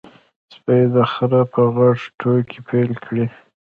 سپي 0.53 0.79
د 0.93 0.95
خره 1.11 1.41
په 1.53 1.61
غږ 1.75 1.99
ټوکې 2.19 2.59
پیل 2.67 2.91
کړې. 3.03 3.25